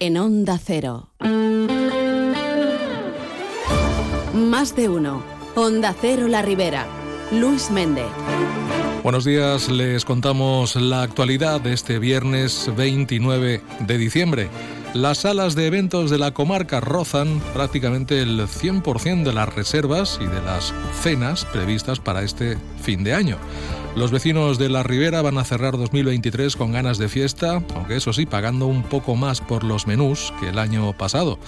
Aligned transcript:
en 0.00 0.16
Onda 0.16 0.58
Cero. 0.58 1.10
Más 4.34 4.74
de 4.74 4.88
uno. 4.88 5.22
Onda 5.54 5.94
Cero 6.00 6.26
La 6.26 6.40
Ribera. 6.40 6.86
Luis 7.30 7.70
Méndez. 7.70 8.06
Buenos 9.02 9.24
días, 9.24 9.68
les 9.68 10.06
contamos 10.06 10.74
la 10.76 11.02
actualidad 11.02 11.60
de 11.60 11.74
este 11.74 11.98
viernes 11.98 12.70
29 12.74 13.60
de 13.80 13.98
diciembre. 13.98 14.48
Las 14.94 15.18
salas 15.18 15.54
de 15.54 15.68
eventos 15.68 16.10
de 16.10 16.18
la 16.18 16.34
comarca 16.34 16.80
rozan 16.80 17.40
prácticamente 17.54 18.20
el 18.22 18.40
100% 18.40 19.22
de 19.22 19.32
las 19.32 19.54
reservas 19.54 20.18
y 20.20 20.26
de 20.26 20.42
las 20.42 20.74
cenas 21.00 21.44
previstas 21.44 22.00
para 22.00 22.22
este 22.22 22.58
fin 22.82 23.04
de 23.04 23.14
año. 23.14 23.36
Los 23.94 24.10
vecinos 24.10 24.58
de 24.58 24.68
la 24.68 24.82
Ribera 24.82 25.22
van 25.22 25.38
a 25.38 25.44
cerrar 25.44 25.78
2023 25.78 26.56
con 26.56 26.72
ganas 26.72 26.98
de 26.98 27.08
fiesta, 27.08 27.62
aunque 27.76 27.96
eso 27.96 28.12
sí, 28.12 28.26
pagando 28.26 28.66
un 28.66 28.82
poco 28.82 29.14
más 29.14 29.40
por 29.40 29.62
los 29.62 29.86
menús 29.86 30.32
que 30.40 30.48
el 30.48 30.58
año 30.58 30.92
pasado. 30.92 31.38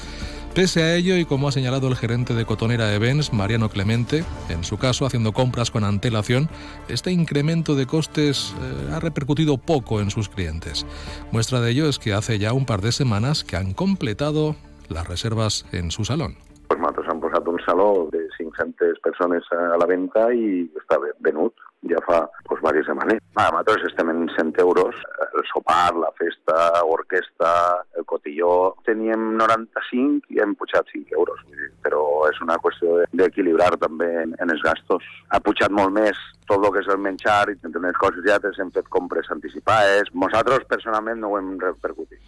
Pese 0.54 0.82
a 0.82 0.94
ello, 0.96 1.16
y 1.16 1.24
como 1.24 1.48
ha 1.48 1.52
señalado 1.52 1.88
el 1.88 1.96
gerente 1.96 2.34
de 2.34 2.44
Cotonera 2.44 2.94
Events, 2.94 3.32
Mariano 3.32 3.70
Clemente, 3.70 4.22
en 4.50 4.64
su 4.64 4.76
caso 4.76 5.06
haciendo 5.06 5.32
compras 5.32 5.70
con 5.70 5.82
antelación, 5.82 6.50
este 6.88 7.10
incremento 7.10 7.74
de 7.74 7.86
costes 7.86 8.54
eh, 8.60 8.92
ha 8.92 9.00
repercutido 9.00 9.56
poco 9.56 10.02
en 10.02 10.10
sus 10.10 10.28
clientes. 10.28 10.84
Muestra 11.32 11.60
de 11.60 11.70
ello 11.70 11.88
es 11.88 11.98
que 11.98 12.12
hace 12.12 12.38
ya 12.38 12.52
un 12.52 12.66
par 12.66 12.82
de 12.82 12.92
semanas 12.92 13.44
que 13.44 13.56
han 13.56 13.72
completado 13.72 14.54
las 14.90 15.08
reservas 15.08 15.64
en 15.72 15.90
su 15.90 16.04
salón. 16.04 16.36
Pues 16.68 16.78
nosotros 16.78 17.06
han 17.08 17.20
posado 17.20 17.50
un 17.50 17.60
salón 17.64 18.10
de 18.10 18.28
500 18.36 18.98
personas 19.02 19.42
a 19.52 19.78
la 19.78 19.86
venta 19.86 20.34
y 20.34 20.70
está 20.76 20.98
venut 21.20 21.54
ja 21.88 21.98
fa 22.06 22.18
doncs, 22.48 22.60
diverses 22.60 22.86
setmanes. 22.86 23.20
Ah, 23.36 23.50
nosaltres 23.50 23.88
estem 23.88 24.10
en 24.10 24.28
100 24.36 24.52
euros, 24.60 24.94
el 25.42 25.48
sopar, 25.50 25.94
la 25.98 26.12
festa, 26.18 26.84
orquestra, 26.86 27.52
el 27.98 28.06
cotilló... 28.06 28.76
Teníem 28.86 29.36
95 29.38 30.32
i 30.34 30.40
hem 30.42 30.54
pujat 30.58 30.88
5 30.92 31.14
euros, 31.16 31.42
però 31.84 32.02
és 32.28 32.38
una 32.44 32.58
qüestió 32.62 33.02
d'equilibrar 33.16 33.70
també 33.82 34.10
en 34.24 34.52
els 34.54 34.62
gastos. 34.64 35.06
Ha 35.32 35.40
pujat 35.44 35.72
molt 35.74 35.94
més 35.96 36.18
tot 36.50 36.64
el 36.64 36.72
que 36.74 36.82
és 36.82 36.90
el 36.92 37.00
menjar 37.02 37.44
i 37.52 37.56
entre 37.62 37.82
les 37.84 37.98
coses 38.00 38.26
ja 38.26 38.38
hem 38.52 38.72
fet 38.74 38.90
compres 38.92 39.30
anticipades. 39.34 40.10
Nosaltres 40.14 40.68
personalment 40.70 41.22
no 41.22 41.32
ho 41.32 41.40
hem 41.40 41.54
repercutit. 41.62 42.20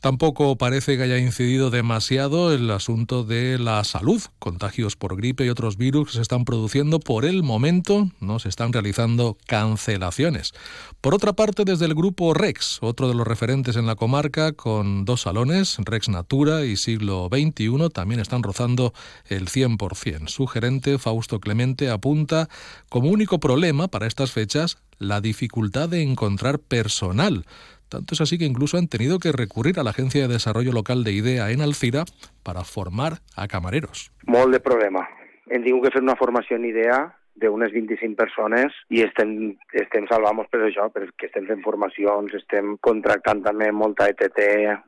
Tampoco 0.00 0.56
parece 0.56 0.96
que 0.96 1.02
haya 1.02 1.18
incidido 1.18 1.70
demasiado 1.70 2.52
el 2.52 2.70
asunto 2.70 3.24
de 3.24 3.58
la 3.58 3.82
salud. 3.82 4.22
Contagios 4.38 4.94
por 4.94 5.16
gripe 5.16 5.44
y 5.44 5.48
otros 5.48 5.76
virus 5.76 6.12
se 6.12 6.22
están 6.22 6.44
produciendo. 6.44 7.00
Por 7.00 7.24
el 7.24 7.42
momento 7.42 8.10
no 8.20 8.38
se 8.38 8.48
están 8.48 8.72
realizando 8.72 9.36
cancelaciones. 9.46 10.52
Por 11.00 11.14
otra 11.14 11.32
parte, 11.32 11.64
desde 11.64 11.86
el 11.86 11.94
grupo 11.94 12.34
Rex, 12.34 12.78
otro 12.82 13.08
de 13.08 13.14
los 13.14 13.26
referentes 13.26 13.76
en 13.76 13.86
la 13.86 13.96
comarca, 13.96 14.52
con 14.52 15.04
dos 15.04 15.22
salones, 15.22 15.76
Rex 15.78 16.08
Natura 16.08 16.64
y 16.64 16.76
Siglo 16.76 17.28
XXI, 17.32 17.88
también 17.92 18.20
están 18.20 18.42
rozando 18.42 18.92
el 19.26 19.48
100%. 19.48 20.28
Su 20.28 20.46
gerente, 20.46 20.98
Fausto 20.98 21.40
Clemente, 21.40 21.90
apunta 21.90 22.48
como 22.88 23.10
único 23.10 23.40
problema 23.40 23.88
para 23.88 24.06
estas 24.06 24.30
fechas 24.30 24.78
la 24.98 25.20
dificultad 25.20 25.88
de 25.88 26.02
encontrar 26.02 26.58
personal 26.58 27.44
tanto 27.88 28.14
es 28.14 28.20
así 28.20 28.38
que 28.38 28.44
incluso 28.44 28.78
han 28.78 28.88
tenido 28.88 29.18
que 29.18 29.32
recurrir 29.32 29.78
a 29.78 29.82
la 29.82 29.90
Agencia 29.90 30.22
de 30.22 30.32
Desarrollo 30.32 30.72
Local 30.72 31.04
de 31.04 31.12
IDEA 31.12 31.50
en 31.50 31.60
Alcira 31.60 32.04
para 32.42 32.64
formar 32.64 33.18
a 33.36 33.48
camareros. 33.48 34.12
Molt 34.26 34.52
de 34.52 34.60
problema. 34.60 35.06
Hem 35.50 35.62
tingut 35.62 35.86
que 35.86 35.94
fer 35.94 36.02
una 36.02 36.16
formació 36.18 36.58
IDEA 36.58 37.16
d'unes 37.40 37.72
25 37.74 38.16
persones 38.18 38.74
i 38.92 39.02
estem, 39.04 39.32
estem 39.76 40.06
salvant 40.10 40.42
per 40.50 40.62
això, 40.66 40.88
perquè 40.92 41.28
estem 41.28 41.46
fent 41.48 41.62
formacions, 41.64 42.34
estem 42.38 42.76
contractant 42.84 43.42
també 43.44 43.70
molta 43.72 44.08
ETT. 44.12 44.40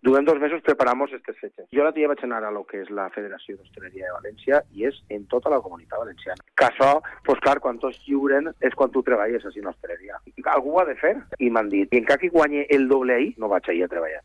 Durant 0.05 0.29
dos 0.29 0.41
mesos 0.43 0.65
preparem 0.67 1.07
aquestes 1.07 1.39
fetges. 1.41 1.69
Jo 1.75 1.85
l'altre 1.85 2.01
dia 2.01 2.11
vaig 2.11 2.25
anar 2.25 2.43
a 2.47 2.55
lo 2.55 2.65
que 2.69 2.83
és 2.83 2.91
la 2.95 3.09
Federació 3.15 3.57
d'Hostaleria 3.57 4.09
de 4.09 4.17
València 4.19 4.63
i 4.75 4.89
és 4.89 4.99
en 5.15 5.27
tota 5.33 5.53
la 5.53 5.61
comunitat 5.65 6.01
valenciana. 6.01 6.45
Que 6.59 6.69
això, 6.71 6.91
doncs 7.27 7.45
clar, 7.45 7.59
quan 7.65 7.81
tots 7.83 8.01
lliuren 8.07 8.53
és 8.61 8.75
quan 8.79 8.93
tu 8.95 9.05
treballes 9.07 9.45
així 9.45 9.65
en 9.65 9.71
hostaleria. 9.73 10.21
Algú 10.55 10.77
ho 10.77 10.83
ha 10.83 10.89
de 10.89 10.97
fer 11.01 11.15
i 11.39 11.51
m'han 11.51 11.71
dit, 11.73 11.93
i 11.93 12.03
encara 12.03 12.21
que 12.23 12.33
guanyi 12.35 12.67
el 12.69 12.89
doble 12.89 13.15
ahir, 13.15 13.33
no 13.39 13.53
vaig 13.53 13.69
ahir 13.69 13.85
a 13.87 13.93
treballar. 13.93 14.25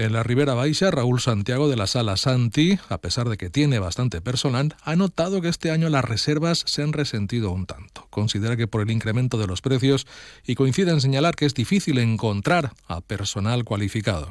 En 0.00 0.12
la 0.12 0.22
Ribera 0.22 0.54
Baixa, 0.54 0.92
Raúl 0.92 1.18
Santiago 1.18 1.68
de 1.68 1.74
la 1.74 1.88
Sala 1.88 2.16
Santi, 2.16 2.78
a 2.88 2.98
pesar 2.98 3.28
de 3.28 3.36
que 3.36 3.50
tiene 3.50 3.80
bastante 3.80 4.20
personal, 4.20 4.76
ha 4.84 4.94
notado 4.94 5.40
que 5.42 5.48
este 5.48 5.72
año 5.72 5.88
las 5.88 6.04
reservas 6.04 6.62
se 6.66 6.84
han 6.84 6.92
resentido 6.92 7.50
un 7.50 7.66
tanto. 7.66 8.02
Considera 8.08 8.56
que 8.56 8.68
por 8.68 8.80
el 8.80 8.92
incremento 8.92 9.38
de 9.38 9.48
los 9.48 9.60
precios 9.60 10.06
y 10.46 10.54
coincide 10.54 10.92
en 10.92 11.00
señalar 11.00 11.34
que 11.34 11.46
es 11.46 11.54
difícil 11.54 11.98
encontrar 11.98 12.70
a 12.86 13.00
personal 13.00 13.64
qualificado. 13.64 14.28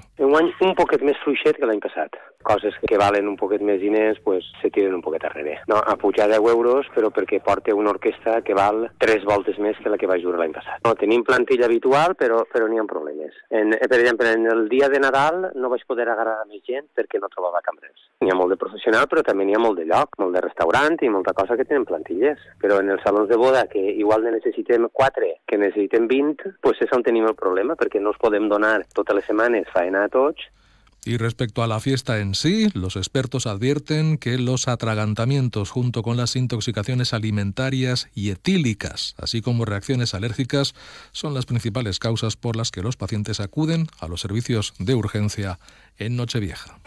un 0.67 0.73
poquet 0.75 1.03
més 1.05 1.17
fluixet 1.23 1.57
que 1.59 1.67
l'any 1.67 1.79
passat. 1.83 2.15
Coses 2.47 2.75
que 2.79 2.99
valen 2.99 3.27
un 3.27 3.35
poquet 3.39 3.61
més 3.65 3.79
diners 3.81 4.19
pues, 4.23 4.45
se 4.61 4.69
tiren 4.73 4.95
un 4.95 5.03
poquet 5.03 5.23
darrere. 5.25 5.57
No, 5.67 5.79
a 5.79 5.97
pujar 5.99 6.29
10 6.31 6.47
euros, 6.53 6.87
però 6.95 7.11
perquè 7.13 7.41
porta 7.43 7.75
una 7.75 7.91
orquestra 7.91 8.39
que 8.45 8.55
val 8.57 8.87
tres 9.01 9.25
voltes 9.27 9.59
més 9.59 9.79
que 9.83 9.91
la 9.91 9.99
que 9.99 10.09
va 10.09 10.19
jugar 10.21 10.41
l'any 10.41 10.55
passat. 10.55 10.79
No, 10.85 10.95
tenim 10.99 11.25
plantilla 11.27 11.67
habitual, 11.67 12.15
però, 12.19 12.43
però 12.51 12.69
n'hi 12.69 12.79
ha 12.79 12.87
problemes. 12.87 13.35
En, 13.49 13.75
per 13.75 13.99
exemple, 13.99 14.31
en 14.31 14.47
el 14.51 14.67
dia 14.71 14.89
de 14.89 15.01
Nadal 15.03 15.51
no 15.57 15.71
vaig 15.73 15.83
poder 15.89 16.07
agarrar 16.11 16.37
més 16.49 16.63
gent 16.67 16.87
perquè 16.97 17.21
no 17.21 17.29
trobava 17.33 17.63
cambrers. 17.65 18.07
N'hi 18.21 18.33
ha 18.33 18.37
molt 18.37 18.53
de 18.53 18.59
professional, 18.61 19.07
però 19.11 19.23
també 19.25 19.45
n'hi 19.45 19.57
ha 19.57 19.61
molt 19.63 19.81
de 19.81 19.87
lloc, 19.89 20.17
molt 20.21 20.37
de 20.37 20.43
restaurant 20.45 20.97
i 21.01 21.11
molta 21.13 21.33
cosa 21.37 21.57
que 21.57 21.65
tenen 21.67 21.87
plantilles. 21.89 22.43
Però 22.61 22.79
en 22.81 22.91
els 22.95 23.03
salons 23.05 23.29
de 23.29 23.39
boda, 23.39 23.65
que 23.71 23.81
igual 24.03 24.25
ne 24.25 24.35
necessitem 24.37 24.89
4, 25.01 25.31
que 25.49 25.61
necessitem 25.61 26.07
20, 26.11 26.57
pues 26.63 26.81
és 26.85 26.93
on 26.95 27.05
tenim 27.05 27.27
el 27.29 27.37
problema, 27.39 27.77
perquè 27.79 28.01
no 28.01 28.13
els 28.13 28.21
podem 28.21 28.49
donar 28.51 28.77
totes 28.93 29.19
les 29.19 29.27
setmanes 29.29 29.73
faena 29.73 30.05
a 30.05 30.13
tots 30.13 30.47
y 31.05 31.17
respecto 31.17 31.63
a 31.63 31.67
la 31.67 31.79
fiesta 31.79 32.19
en 32.19 32.35
sí, 32.35 32.69
los 32.73 32.95
expertos 32.95 33.47
advierten 33.47 34.17
que 34.17 34.37
los 34.37 34.67
atragantamientos 34.67 35.69
junto 35.69 36.03
con 36.03 36.17
las 36.17 36.35
intoxicaciones 36.35 37.13
alimentarias 37.13 38.09
y 38.13 38.29
etílicas, 38.29 39.15
así 39.17 39.41
como 39.41 39.65
reacciones 39.65 40.13
alérgicas, 40.13 40.75
son 41.11 41.33
las 41.33 41.45
principales 41.45 41.99
causas 41.99 42.35
por 42.35 42.55
las 42.55 42.71
que 42.71 42.81
los 42.81 42.97
pacientes 42.97 43.39
acuden 43.39 43.87
a 43.99 44.07
los 44.07 44.21
servicios 44.21 44.73
de 44.79 44.95
urgencia 44.95 45.59
en 45.97 46.15
Nochevieja. 46.17 46.77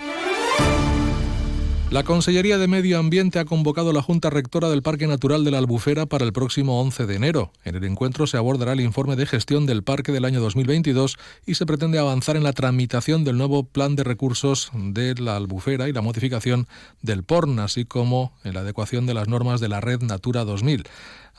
La 1.91 2.05
Consellería 2.05 2.57
de 2.57 2.69
Medio 2.69 3.01
Ambiente 3.01 3.41
ha 3.41 3.45
convocado 3.45 3.93
la 3.93 4.01
Junta 4.01 4.31
Rectora 4.31 4.69
del 4.69 4.81
Parque 4.81 5.09
Natural 5.09 5.43
de 5.43 5.51
la 5.51 5.59
Albufera 5.59 6.07
para 6.07 6.25
el 6.25 6.33
próximo 6.33 6.81
11 6.81 7.05
de 7.07 7.17
enero. 7.17 7.51
En 7.65 7.75
el 7.75 7.83
encuentro 7.83 8.29
se 8.29 8.37
abordará 8.37 8.75
el 8.75 8.81
informe 8.81 9.17
de 9.17 9.27
gestión 9.27 9.67
del 9.67 9.83
parque 9.83 10.13
del 10.13 10.25
año 10.25 10.41
2022 10.41 11.19
y 11.47 11.57
se 11.57 11.67
pretende 11.67 11.99
avanzar 11.99 12.37
en 12.37 12.45
la 12.45 12.53
tramitación 12.53 13.25
del 13.25 13.39
nuevo 13.39 13.65
plan 13.65 13.97
de 13.97 14.05
recursos 14.05 14.71
de 14.73 15.17
la 15.17 15.35
Albufera 15.35 15.89
y 15.89 15.93
la 15.93 16.01
modificación 16.01 16.69
del 17.03 17.25
PORN, 17.25 17.59
así 17.59 17.85
como 17.85 18.35
en 18.45 18.55
la 18.55 18.61
adecuación 18.61 19.07
de 19.07 19.15
las 19.15 19.27
normas 19.27 19.59
de 19.59 19.69
la 19.69 19.81
Red 19.81 20.03
Natura 20.03 20.45
2000. 20.45 20.85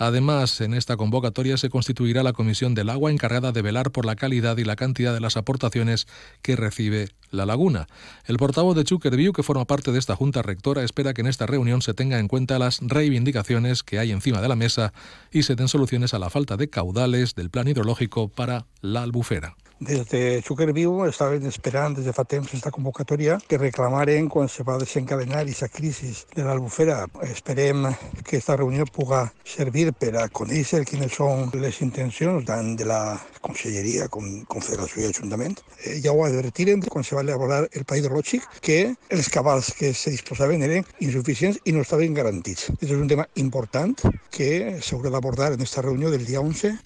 Además, 0.01 0.61
en 0.61 0.73
esta 0.73 0.97
convocatoria 0.97 1.57
se 1.57 1.69
constituirá 1.69 2.23
la 2.23 2.33
Comisión 2.33 2.73
del 2.73 2.89
Agua 2.89 3.11
encargada 3.11 3.51
de 3.51 3.61
velar 3.61 3.91
por 3.91 4.03
la 4.03 4.15
calidad 4.15 4.57
y 4.57 4.63
la 4.63 4.75
cantidad 4.75 5.13
de 5.13 5.19
las 5.19 5.37
aportaciones 5.37 6.07
que 6.41 6.55
recibe 6.55 7.09
la 7.29 7.45
laguna. 7.45 7.85
El 8.25 8.37
portavoz 8.37 8.75
de 8.75 8.83
Chukerview, 8.83 9.31
que 9.31 9.43
forma 9.43 9.65
parte 9.65 9.91
de 9.91 9.99
esta 9.99 10.15
Junta 10.15 10.41
Rectora, 10.41 10.81
espera 10.81 11.13
que 11.13 11.21
en 11.21 11.27
esta 11.27 11.45
reunión 11.45 11.83
se 11.83 11.93
tenga 11.93 12.17
en 12.17 12.27
cuenta 12.27 12.57
las 12.57 12.79
reivindicaciones 12.81 13.83
que 13.83 13.99
hay 13.99 14.11
encima 14.11 14.41
de 14.41 14.47
la 14.47 14.55
mesa 14.55 14.91
y 15.31 15.43
se 15.43 15.53
den 15.53 15.67
soluciones 15.67 16.15
a 16.15 16.19
la 16.19 16.31
falta 16.31 16.57
de 16.57 16.67
caudales 16.67 17.35
del 17.35 17.51
plan 17.51 17.67
hidrológico 17.67 18.27
para 18.27 18.65
la 18.81 19.03
albufera. 19.03 19.55
Des 19.81 20.05
de 20.05 20.73
Viu 20.73 21.05
estaven 21.07 21.47
esperant 21.47 21.95
des 21.97 22.05
de 22.05 22.13
fa 22.13 22.21
temps 22.23 22.51
aquesta 22.51 22.69
convocatòria 22.69 23.39
que 23.49 23.57
reclamaren 23.57 24.27
quan 24.29 24.47
se 24.47 24.61
va 24.61 24.75
desencadenar 24.77 25.39
aquesta 25.41 25.69
crisi 25.73 26.11
de 26.35 26.43
l'Albufera. 26.45 27.07
Esperem 27.25 27.87
que 28.21 28.37
aquesta 28.37 28.59
reunió 28.59 28.85
puga 28.85 29.23
servir 29.43 29.87
per 29.97 30.11
a 30.21 30.27
conèixer 30.29 30.83
quines 30.85 31.17
són 31.17 31.49
les 31.63 31.81
intencions 31.81 32.45
tant 32.45 32.75
de 32.77 32.85
la 32.85 33.17
Conselleria 33.41 34.05
com 34.07 34.29
Confederació 34.45 35.01
i 35.01 35.09
Ajuntament. 35.09 35.57
Eh, 35.81 35.97
ja 36.05 36.13
ho 36.13 36.21
advertirem 36.27 36.85
quan 36.85 37.03
se 37.03 37.17
va 37.17 37.25
elaborar 37.25 37.65
el 37.65 37.83
Pla 37.89 37.97
Hidrològic 37.97 38.45
que 38.61 38.79
els 39.09 39.33
cabals 39.33 39.73
que 39.73 39.95
se 39.97 40.13
disposaven 40.13 40.61
eren 40.61 40.85
insuficients 40.99 41.57
i 41.65 41.73
no 41.73 41.81
estaven 41.81 42.13
garantits. 42.13 42.69
Aquest 42.77 42.91
és 42.93 43.01
un 43.01 43.09
tema 43.09 43.25
important 43.33 43.97
que 44.29 44.77
s'haurà 44.77 45.09
d'abordar 45.09 45.55
en 45.55 45.63
aquesta 45.63 45.89
reunió 45.89 46.13
del 46.13 46.29
dia 46.29 46.45
11 46.45 46.77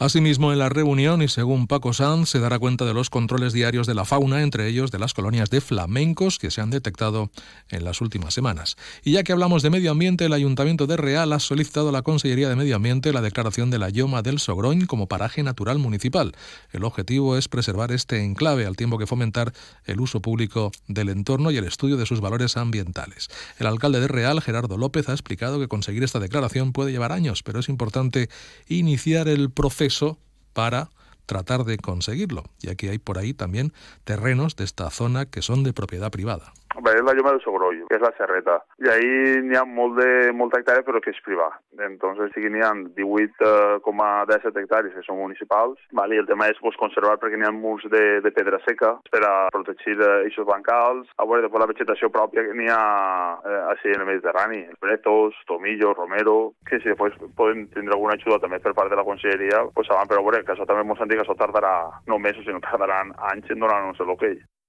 Asimismo, 0.00 0.50
en 0.50 0.58
la 0.58 0.70
reunión, 0.70 1.20
y 1.20 1.28
según 1.28 1.66
Paco 1.66 1.92
Sanz, 1.92 2.30
se 2.30 2.40
dará 2.40 2.58
cuenta 2.58 2.86
de 2.86 2.94
los 2.94 3.10
controles 3.10 3.52
diarios 3.52 3.86
de 3.86 3.92
la 3.92 4.06
fauna, 4.06 4.40
entre 4.40 4.66
ellos 4.66 4.90
de 4.90 4.98
las 4.98 5.12
colonias 5.12 5.50
de 5.50 5.60
flamencos 5.60 6.38
que 6.38 6.50
se 6.50 6.62
han 6.62 6.70
detectado 6.70 7.30
en 7.68 7.84
las 7.84 8.00
últimas 8.00 8.32
semanas. 8.32 8.78
Y 9.04 9.12
ya 9.12 9.24
que 9.24 9.32
hablamos 9.32 9.62
de 9.62 9.68
medio 9.68 9.90
ambiente, 9.90 10.24
el 10.24 10.32
Ayuntamiento 10.32 10.86
de 10.86 10.96
Real 10.96 11.34
ha 11.34 11.38
solicitado 11.38 11.90
a 11.90 11.92
la 11.92 12.00
Consellería 12.00 12.48
de 12.48 12.56
Medio 12.56 12.76
Ambiente 12.76 13.12
la 13.12 13.20
declaración 13.20 13.68
de 13.68 13.78
la 13.78 13.90
Yoma 13.90 14.22
del 14.22 14.38
Sogroñ 14.38 14.86
como 14.86 15.06
paraje 15.06 15.42
natural 15.42 15.78
municipal. 15.78 16.32
El 16.72 16.84
objetivo 16.84 17.36
es 17.36 17.48
preservar 17.48 17.92
este 17.92 18.24
enclave 18.24 18.64
al 18.64 18.76
tiempo 18.76 18.96
que 18.96 19.06
fomentar 19.06 19.52
el 19.84 20.00
uso 20.00 20.22
público 20.22 20.72
del 20.88 21.10
entorno 21.10 21.50
y 21.50 21.58
el 21.58 21.64
estudio 21.64 21.98
de 21.98 22.06
sus 22.06 22.22
valores 22.22 22.56
ambientales. 22.56 23.28
El 23.58 23.66
alcalde 23.66 24.00
de 24.00 24.08
Real, 24.08 24.40
Gerardo 24.40 24.78
López, 24.78 25.10
ha 25.10 25.12
explicado 25.12 25.60
que 25.60 25.68
conseguir 25.68 26.04
esta 26.04 26.20
declaración 26.20 26.72
puede 26.72 26.90
llevar 26.90 27.12
años, 27.12 27.42
pero 27.42 27.60
es 27.60 27.68
importante 27.68 28.30
iniciar 28.66 29.28
el 29.28 29.50
proceso 29.50 29.89
para 30.52 30.90
tratar 31.26 31.64
de 31.64 31.78
conseguirlo, 31.78 32.44
ya 32.60 32.74
que 32.74 32.90
hay 32.90 32.98
por 32.98 33.18
ahí 33.18 33.34
también 33.34 33.72
terrenos 34.04 34.56
de 34.56 34.64
esta 34.64 34.90
zona 34.90 35.26
que 35.26 35.42
son 35.42 35.62
de 35.62 35.72
propiedad 35.72 36.10
privada. 36.10 36.52
Bé, 36.78 36.92
és 36.94 37.02
la 37.02 37.12
lloma 37.18 37.32
del 37.34 37.40
Sogroll, 37.42 37.80
que 37.88 37.96
és 37.98 38.02
la 38.04 38.12
Serreta. 38.14 38.60
I 38.78 38.88
ahí 38.92 39.08
n'hi 39.42 39.56
ha 39.58 39.64
molt 39.66 39.96
de, 39.98 40.30
molta 40.38 40.60
hectàrea, 40.60 40.84
però 40.86 41.00
que 41.02 41.10
és 41.10 41.18
privat. 41.26 41.58
Entonces, 41.82 42.30
sí 42.30 42.44
que 42.44 42.50
n'hi 42.52 42.62
ha 42.62 42.70
18,17 42.94 43.42
eh, 43.42 44.62
hectàrees 44.62 44.94
que 44.94 45.02
són 45.02 45.18
municipals, 45.18 45.80
vale? 45.98 46.14
i 46.14 46.22
el 46.22 46.28
tema 46.30 46.46
és 46.52 46.60
pues, 46.62 46.78
conservar 46.78 47.16
perquè 47.18 47.40
n'hi 47.40 47.48
ha 47.48 47.52
murs 47.56 47.88
de, 47.90 48.04
de 48.22 48.32
pedra 48.36 48.60
seca 48.68 48.92
per 49.10 49.22
a 49.26 49.32
protegir 49.50 49.98
eixos 50.20 50.46
bancals. 50.46 51.10
A 51.18 51.26
veure, 51.26 51.42
després 51.42 51.64
la 51.64 51.70
vegetació 51.72 52.12
pròpia 52.14 52.46
que 52.46 52.54
n'hi 52.54 52.70
ha 52.70 52.84
eh, 53.42 53.58
així 53.74 53.90
en 53.90 54.06
el 54.06 54.10
Mediterrani, 54.12 54.62
bretos, 54.80 55.42
tomillo, 55.50 55.90
romero, 55.98 56.38
que 56.70 56.78
si 56.78 56.92
després 56.92 57.18
poden 57.36 57.66
tindre 57.74 57.98
alguna 57.98 58.14
ajuda 58.14 58.38
també 58.46 58.62
per 58.62 58.76
part 58.78 58.94
de 58.94 59.00
la 59.00 59.08
conselleria, 59.10 59.66
pues 59.74 59.90
saben, 59.90 60.06
però 60.06 60.22
a 60.22 60.28
veure, 60.30 60.44
que 60.46 60.54
això 60.54 60.70
també 60.70 60.86
mos 60.86 61.02
han 61.02 61.10
dit 61.10 61.18
que 61.18 61.26
això 61.26 61.34
tardarà 61.34 61.74
no 62.06 62.22
mesos, 62.22 62.46
sinó 62.46 62.62
tardaran 62.62 63.10
anys 63.34 63.50
en 63.50 63.66
donar-nos 63.66 64.00
l'hoquei. 64.06 64.38
Okay. 64.38 64.59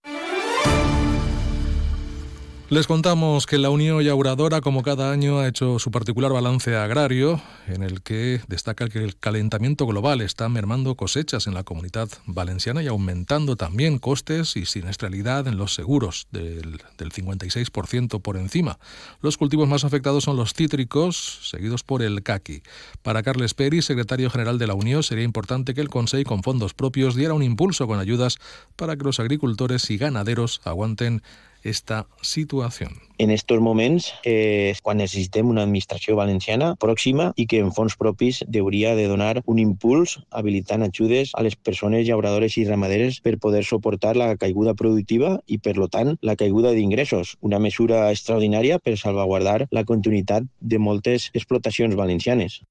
Les 2.71 2.87
contamos 2.87 3.47
que 3.47 3.57
la 3.57 3.69
Unión 3.69 4.01
Yauradora, 4.01 4.61
como 4.61 4.81
cada 4.81 5.11
año, 5.11 5.39
ha 5.39 5.47
hecho 5.49 5.77
su 5.77 5.91
particular 5.91 6.31
balance 6.31 6.73
agrario, 6.77 7.41
en 7.67 7.83
el 7.83 8.01
que 8.01 8.39
destaca 8.47 8.87
que 8.87 9.03
el 9.03 9.17
calentamiento 9.17 9.85
global 9.85 10.21
está 10.21 10.47
mermando 10.47 10.95
cosechas 10.95 11.47
en 11.47 11.53
la 11.53 11.65
comunidad 11.65 12.07
valenciana 12.25 12.81
y 12.81 12.87
aumentando 12.87 13.57
también 13.57 13.99
costes 13.99 14.55
y 14.55 14.65
siniestralidad 14.65 15.49
en 15.49 15.57
los 15.57 15.73
seguros, 15.73 16.27
del, 16.31 16.79
del 16.97 17.11
56% 17.11 18.21
por 18.21 18.37
encima. 18.37 18.79
Los 19.19 19.37
cultivos 19.37 19.67
más 19.67 19.83
afectados 19.83 20.23
son 20.23 20.37
los 20.37 20.53
cítricos, 20.53 21.41
seguidos 21.43 21.83
por 21.83 22.01
el 22.01 22.23
caqui. 22.23 22.63
Para 23.01 23.21
Carles 23.21 23.53
Peri, 23.53 23.81
secretario 23.81 24.29
general 24.29 24.57
de 24.59 24.67
la 24.67 24.75
Unión, 24.75 25.03
sería 25.03 25.25
importante 25.25 25.73
que 25.73 25.81
el 25.81 25.89
Consejo, 25.89 26.29
con 26.29 26.41
fondos 26.41 26.73
propios, 26.73 27.15
diera 27.15 27.33
un 27.33 27.43
impulso 27.43 27.85
con 27.85 27.99
ayudas 27.99 28.37
para 28.77 28.95
que 28.95 29.03
los 29.03 29.19
agricultores 29.19 29.89
y 29.89 29.97
ganaderos 29.97 30.61
aguanten 30.63 31.21
esta 31.63 32.07
situación. 32.21 32.91
En 33.17 33.29
estos 33.29 33.59
moments 33.61 34.07
és 34.25 34.79
quan 34.81 34.97
necessitem 34.97 35.49
una 35.51 35.61
administració 35.67 36.15
valenciana 36.17 36.71
pròxima 36.81 37.27
i 37.37 37.45
que 37.45 37.59
en 37.61 37.69
fons 37.75 37.93
propis 37.99 38.41
hauria 38.49 38.95
de 38.97 39.05
donar 39.11 39.43
un 39.45 39.59
impuls 39.61 40.17
habilitant 40.31 40.81
ajudes 40.87 41.35
a 41.37 41.43
les 41.45 41.55
persones 41.55 42.07
llauradores 42.07 42.57
i 42.57 42.65
ramaderes 42.65 43.21
per 43.21 43.37
poder 43.37 43.63
suportar 43.63 44.15
la 44.17 44.35
caiguda 44.37 44.73
productiva 44.73 45.37
i, 45.45 45.59
per 45.59 45.77
lo 45.77 45.87
tant, 45.87 46.15
la 46.21 46.35
caiguda 46.35 46.73
d'ingressos, 46.73 47.37
una 47.41 47.59
mesura 47.59 48.09
extraordinària 48.09 48.79
per 48.79 48.97
salvaguardar 48.97 49.67
la 49.69 49.85
continuïtat 49.85 50.49
de 50.59 50.81
moltes 50.81 51.29
explotacions 51.33 51.95
valencianes. 51.95 52.61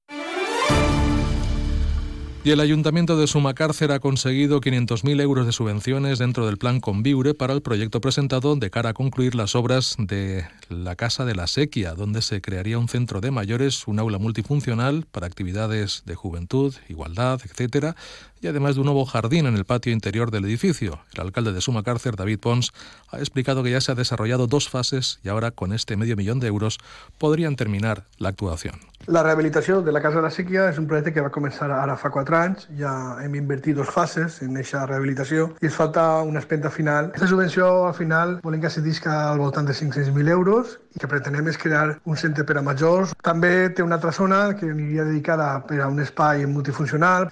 Y 2.43 2.49
el 2.49 2.59
Ayuntamiento 2.59 3.17
de 3.17 3.27
Sumacárcer 3.27 3.91
ha 3.91 3.99
conseguido 3.99 4.61
500.000 4.61 5.21
euros 5.21 5.45
de 5.45 5.51
subvenciones 5.51 6.17
dentro 6.17 6.47
del 6.47 6.57
plan 6.57 6.79
Conviure 6.79 7.35
para 7.35 7.53
el 7.53 7.61
proyecto 7.61 8.01
presentado 8.01 8.55
de 8.55 8.71
cara 8.71 8.89
a 8.89 8.93
concluir 8.95 9.35
las 9.35 9.53
obras 9.53 9.95
de 9.99 10.47
la 10.67 10.95
Casa 10.95 11.23
de 11.23 11.35
la 11.35 11.45
Sequia, 11.45 11.93
donde 11.93 12.23
se 12.23 12.41
crearía 12.41 12.79
un 12.79 12.87
centro 12.87 13.21
de 13.21 13.29
mayores, 13.29 13.87
un 13.87 13.99
aula 13.99 14.17
multifuncional 14.17 15.05
para 15.11 15.27
actividades 15.27 16.01
de 16.07 16.15
juventud, 16.15 16.73
igualdad, 16.89 17.39
etcétera, 17.45 17.95
y 18.41 18.47
además 18.47 18.75
de 18.75 18.81
un 18.81 18.85
nuevo 18.85 19.05
jardín 19.05 19.45
en 19.45 19.55
el 19.55 19.65
patio 19.65 19.93
interior 19.93 20.31
del 20.31 20.45
edificio. 20.45 20.99
El 21.13 21.21
alcalde 21.21 21.53
de 21.53 21.61
Sumacárcer, 21.61 22.15
David 22.15 22.39
Pons, 22.39 22.73
ha 23.09 23.19
explicado 23.19 23.63
que 23.63 23.71
ya 23.71 23.81
se 23.81 23.91
ha 23.91 23.95
desarrollado 23.95 24.47
dos 24.47 24.69
fases 24.69 25.19
y 25.23 25.29
ahora 25.29 25.51
con 25.51 25.73
este 25.73 25.95
medio 25.95 26.15
millón 26.15 26.39
de 26.39 26.47
euros 26.47 26.79
podrían 27.17 27.55
terminar 27.55 28.05
la 28.17 28.29
actuación. 28.29 28.75
La 29.07 29.23
rehabilitació 29.23 29.81
de 29.81 29.91
la 29.91 30.01
Casa 30.01 30.17
de 30.17 30.21
la 30.21 30.29
Sèquia 30.29 30.67
és 30.69 30.77
un 30.77 30.85
projecte 30.85 31.09
que 31.15 31.23
va 31.25 31.31
començar 31.33 31.71
ara 31.73 31.95
fa 31.97 32.11
4 32.13 32.37
anys, 32.37 32.67
ja 32.77 32.91
hem 33.23 33.33
invertit 33.39 33.75
dos 33.79 33.89
fases 33.89 34.37
en 34.45 34.53
aquesta 34.53 34.83
rehabilitació 34.85 35.47
i 35.57 35.65
ens 35.65 35.77
falta 35.77 36.03
una 36.21 36.39
espenta 36.39 36.69
final. 36.69 37.09
Aquesta 37.09 37.31
subvenció 37.31 37.87
al 37.87 37.95
final 37.97 38.37
volem 38.45 38.61
que 38.61 38.69
s'edisca 38.69 39.31
al 39.31 39.41
voltant 39.41 39.65
de 39.65 39.73
500.000 39.73 40.29
euros 40.29 40.77
i 40.93 41.01
que 41.01 41.09
pretenem 41.09 41.49
és 41.49 41.57
crear 41.57 41.97
un 42.05 42.17
centre 42.17 42.45
per 42.45 42.59
a 42.61 42.65
majors. 42.65 43.15
També 43.25 43.71
té 43.73 43.81
una 43.81 43.97
altra 43.97 44.13
zona 44.13 44.43
que 44.53 44.69
aniria 44.69 45.07
dedicada 45.09 45.55
per 45.65 45.81
a 45.81 45.89
un 45.89 45.99
espai 46.05 46.45
multifuncional. 46.45 47.31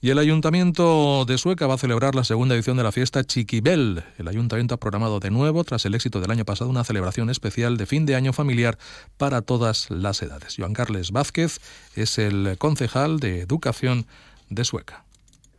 Y 0.00 0.10
el 0.10 0.18
Ayuntamiento 0.18 1.24
de 1.24 1.38
Sueca 1.38 1.66
va 1.66 1.74
a 1.74 1.78
celebrar 1.78 2.14
la 2.14 2.22
segunda 2.22 2.54
edición 2.54 2.76
de 2.76 2.84
la 2.84 2.92
fiesta 2.92 3.24
Chiquibel. 3.24 4.04
El 4.16 4.28
Ayuntamiento 4.28 4.76
ha 4.76 4.78
programado 4.78 5.18
de 5.18 5.32
nuevo, 5.32 5.64
tras 5.64 5.84
el 5.86 5.94
éxito 5.96 6.20
del 6.20 6.30
año 6.30 6.44
pasado, 6.44 6.70
una 6.70 6.84
celebración 6.84 7.30
especial 7.30 7.76
de 7.76 7.84
fin 7.84 8.06
de 8.06 8.14
año 8.14 8.32
familiar 8.32 8.78
para 9.16 9.42
todas 9.42 9.90
las 9.90 10.22
edades. 10.22 10.54
Joan 10.56 10.72
Carles 10.72 11.10
Vázquez 11.10 11.58
es 11.96 12.18
el 12.18 12.56
concejal 12.58 13.18
de 13.18 13.40
Educación 13.40 14.06
de 14.50 14.64
Sueca. 14.64 15.07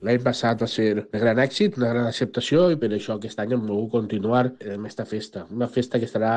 L'any 0.06 0.22
passat 0.24 0.62
va 0.63 0.68
ser 0.72 0.88
de 1.01 1.19
gran 1.19 1.40
èxit, 1.44 1.75
una 1.80 1.90
gran 1.92 2.07
acceptació 2.07 2.69
i 2.72 2.78
per 2.80 2.90
això 2.96 3.18
aquest 3.18 3.40
any 3.44 3.51
hem 3.56 3.66
volgut 3.68 3.92
continuar 3.98 4.46
amb 4.48 4.86
aquesta 4.86 5.06
festa. 5.10 5.44
Una 5.51 5.68
festa 5.68 6.00
que 6.00 6.07
estarà 6.07 6.31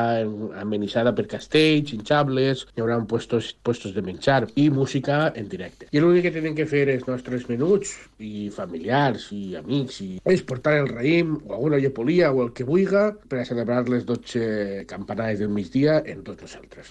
amenitzada 0.60 1.12
per 1.14 1.28
castells, 1.30 1.92
hinchables, 1.94 2.66
hi 2.74 2.82
haurà 2.82 2.98
puestos, 3.06 3.52
puestos 3.62 3.94
de 3.94 4.02
menjar 4.02 4.48
i 4.58 4.68
música 4.70 5.20
en 5.38 5.48
directe. 5.52 5.86
I 5.94 6.02
l'únic 6.02 6.26
que 6.26 6.34
tenen 6.34 6.58
que 6.58 6.66
fer 6.66 6.88
els 6.90 7.06
nostres 7.06 7.46
menuts 7.50 7.94
i 8.18 8.48
familiars 8.54 9.28
i 9.36 9.54
amics 9.60 10.00
i 10.02 10.10
és 10.34 10.42
portar 10.48 10.74
el 10.80 10.90
raïm 10.90 11.36
o 11.46 11.54
alguna 11.54 11.78
llepolia 11.82 12.32
o 12.32 12.42
el 12.46 12.52
que 12.56 12.66
vulga 12.66 13.10
per 13.28 13.42
a 13.42 13.46
celebrar 13.46 13.84
les 13.88 14.06
12 14.08 14.88
campanades 14.90 15.38
del 15.38 15.54
migdia 15.54 16.00
en 16.04 16.26
tots 16.26 16.42
nosaltres. 16.42 16.90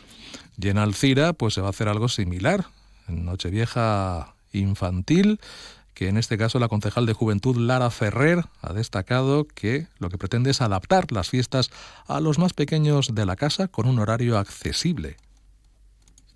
Y 0.62 0.70
en 0.70 0.78
Alcira 0.78 1.34
pues 1.34 1.56
se 1.56 1.62
va 1.62 1.70
a 1.70 1.92
algo 1.92 2.08
similar. 2.08 2.66
Nochevieja 3.08 4.36
infantil 4.54 5.40
que 5.94 6.08
en 6.08 6.18
este 6.18 6.38
caso 6.38 6.60
la 6.60 6.68
concejal 6.68 7.06
de 7.06 7.14
Juventud 7.14 7.56
Lara 7.58 7.90
Ferrer 7.90 8.46
ha 8.62 8.74
destacado 8.74 9.46
que 9.46 9.88
lo 10.00 10.10
que 10.10 10.18
pretende 10.18 10.52
es 10.52 10.62
adaptar 10.62 11.12
las 11.12 11.30
fiestas 11.30 11.72
a 12.08 12.20
los 12.20 12.40
más 12.40 12.54
pequeños 12.54 13.14
de 13.14 13.26
la 13.26 13.36
casa 13.36 13.68
con 13.68 13.88
un 13.88 14.00
horario 14.00 14.38
accesible. 14.38 15.18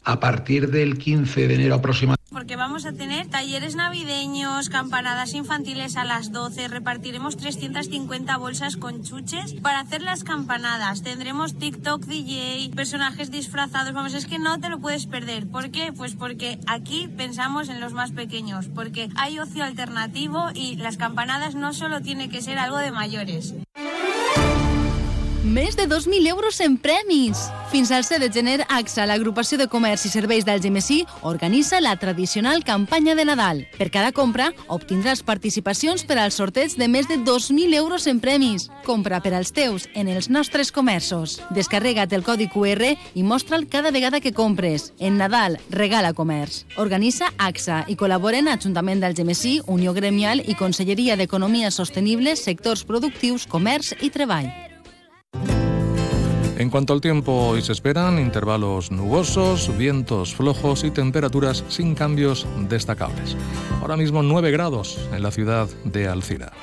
A 0.03 0.19
partir 0.19 0.69
del 0.69 0.97
15 0.97 1.47
de 1.47 1.55
enero 1.55 1.75
aproximadamente 1.75 2.24
porque 2.35 2.57
vamos 2.57 2.85
a 2.85 2.91
tener 2.91 3.27
talleres 3.27 3.77
navideños, 3.77 4.67
campanadas 4.67 5.33
infantiles 5.35 5.95
a 5.95 6.03
las 6.03 6.33
12, 6.33 6.67
repartiremos 6.67 7.37
350 7.37 8.35
bolsas 8.35 8.75
con 8.75 9.03
chuches 9.03 9.53
para 9.53 9.79
hacer 9.79 10.01
las 10.01 10.25
campanadas, 10.25 11.01
tendremos 11.01 11.57
TikTok 11.57 12.03
DJ, 12.03 12.71
personajes 12.75 13.31
disfrazados, 13.31 13.93
vamos, 13.93 14.13
es 14.13 14.25
que 14.25 14.37
no 14.37 14.59
te 14.59 14.67
lo 14.67 14.79
puedes 14.79 15.05
perder. 15.05 15.47
¿Por 15.47 15.71
qué? 15.71 15.93
Pues 15.93 16.13
porque 16.13 16.59
aquí 16.67 17.07
pensamos 17.07 17.69
en 17.69 17.79
los 17.79 17.93
más 17.93 18.11
pequeños, 18.11 18.67
porque 18.67 19.09
hay 19.15 19.39
ocio 19.39 19.63
alternativo 19.63 20.49
y 20.53 20.75
las 20.75 20.97
campanadas 20.97 21.55
no 21.55 21.71
solo 21.71 22.01
tiene 22.01 22.27
que 22.27 22.41
ser 22.41 22.59
algo 22.59 22.79
de 22.79 22.91
mayores. 22.91 23.53
Més 25.45 25.75
de 25.77 25.83
2.000 25.85 26.25
euros 26.25 26.59
en 26.59 26.75
premis! 26.75 27.37
Fins 27.69 27.91
al 27.91 28.03
7 28.03 28.17
de 28.17 28.33
gener, 28.33 28.63
AXA, 28.65 29.03
l'agrupació 29.05 29.59
de 29.61 29.67
comerç 29.69 30.07
i 30.07 30.09
serveis 30.09 30.41
del 30.41 30.57
GMSI, 30.57 31.03
organitza 31.21 31.77
la 31.83 31.93
tradicional 32.01 32.63
campanya 32.65 33.13
de 33.13 33.27
Nadal. 33.29 33.61
Per 33.77 33.91
cada 33.93 34.09
compra, 34.09 34.47
obtindràs 34.73 35.21
participacions 35.21 36.01
per 36.09 36.17
al 36.17 36.33
sorteig 36.33 36.73
de 36.81 36.89
més 36.89 37.05
de 37.05 37.19
2.000 37.21 37.77
euros 37.77 38.09
en 38.09 38.23
premis. 38.25 38.71
Compra 38.89 39.21
per 39.21 39.35
als 39.37 39.53
teus 39.53 39.85
en 39.93 40.09
els 40.09 40.31
nostres 40.33 40.73
comerços. 40.73 41.37
Descarrega't 41.53 42.17
el 42.17 42.25
codi 42.25 42.49
QR 42.49 42.95
i 43.13 43.21
mostra'l 43.21 43.69
cada 43.69 43.93
vegada 43.93 44.25
que 44.25 44.33
compres. 44.33 44.93
En 44.97 45.21
Nadal, 45.21 45.59
regala 45.69 46.15
comerç. 46.17 46.63
Organitza 46.81 47.29
AXA 47.37 47.83
i 47.85 47.93
col·laboren 47.93 48.49
Ajuntament 48.49 49.05
del 49.05 49.13
GMSI, 49.13 49.59
Unió 49.67 49.93
Gremial 49.93 50.41
i 50.41 50.57
Conselleria 50.57 51.13
d'Economia 51.21 51.69
Sostenible, 51.69 52.33
Sectors 52.33 52.81
Productius, 52.81 53.45
Comerç 53.45 53.93
i 54.01 54.09
Treball. 54.09 54.64
En 56.57 56.69
cuanto 56.69 56.93
al 56.93 57.01
tiempo, 57.01 57.49
hoy 57.49 57.61
se 57.61 57.73
esperan 57.73 58.17
intervalos 58.17 58.89
nubosos, 58.89 59.75
vientos 59.77 60.33
flojos 60.33 60.85
y 60.85 60.91
temperaturas 60.91 61.65
sin 61.67 61.95
cambios 61.95 62.47
destacables. 62.69 63.35
Ahora 63.81 63.97
mismo 63.97 64.23
9 64.23 64.51
grados 64.51 64.97
en 65.13 65.21
la 65.21 65.31
ciudad 65.31 65.67
de 65.83 66.07
Alcira. 66.07 66.53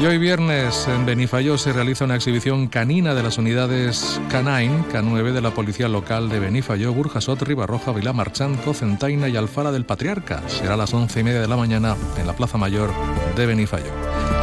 Y 0.00 0.06
hoy 0.06 0.16
viernes 0.16 0.88
en 0.88 1.04
Benifayó 1.04 1.58
se 1.58 1.74
realiza 1.74 2.06
una 2.06 2.16
exhibición 2.16 2.68
canina 2.68 3.14
de 3.14 3.22
las 3.22 3.36
unidades 3.36 4.18
Canine, 4.30 4.82
K9 4.90 5.32
de 5.32 5.42
la 5.42 5.50
Policía 5.50 5.88
Local 5.88 6.30
de 6.30 6.40
Benifayó, 6.40 6.94
Burjasot, 6.94 7.42
Ribarroja, 7.42 7.92
Vilamarchán, 7.92 8.56
Cocentaina 8.56 9.28
y 9.28 9.36
Alfara 9.36 9.72
del 9.72 9.84
Patriarca. 9.84 10.42
Será 10.48 10.72
a 10.72 10.78
las 10.78 10.94
once 10.94 11.20
y 11.20 11.24
media 11.24 11.42
de 11.42 11.48
la 11.48 11.56
mañana 11.58 11.96
en 12.18 12.26
la 12.26 12.32
Plaza 12.32 12.56
Mayor 12.56 12.90
de 13.36 13.44
Benifayó. 13.44 14.39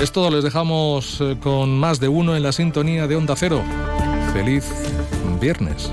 Es 0.00 0.12
todo, 0.12 0.30
les 0.30 0.44
dejamos 0.44 1.20
eh, 1.20 1.36
con 1.40 1.78
más 1.78 2.00
de 2.00 2.08
uno 2.08 2.36
en 2.36 2.42
la 2.42 2.52
sintonía 2.52 3.06
de 3.06 3.16
Onda 3.16 3.34
Cero. 3.36 3.62
Feliz 4.32 4.64
viernes. 5.40 5.90